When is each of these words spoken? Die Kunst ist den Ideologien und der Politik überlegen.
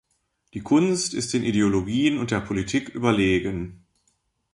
Die 0.55 0.61
Kunst 0.61 1.13
ist 1.13 1.31
den 1.35 1.43
Ideologien 1.43 2.17
und 2.17 2.31
der 2.31 2.39
Politik 2.39 2.89
überlegen. 2.89 3.85